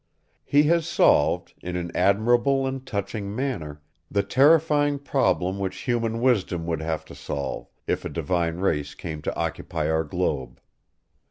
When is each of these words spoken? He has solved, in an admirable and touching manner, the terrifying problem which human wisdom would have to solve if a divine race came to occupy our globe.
He 0.43 0.63
has 0.63 0.87
solved, 0.87 1.53
in 1.61 1.75
an 1.75 1.91
admirable 1.95 2.65
and 2.65 2.83
touching 2.83 3.35
manner, 3.35 3.83
the 4.09 4.23
terrifying 4.23 4.97
problem 4.97 5.59
which 5.59 5.81
human 5.81 6.21
wisdom 6.21 6.65
would 6.65 6.81
have 6.81 7.05
to 7.05 7.13
solve 7.13 7.69
if 7.85 8.03
a 8.03 8.09
divine 8.09 8.55
race 8.57 8.95
came 8.95 9.21
to 9.21 9.35
occupy 9.35 9.91
our 9.91 10.03
globe. 10.03 10.59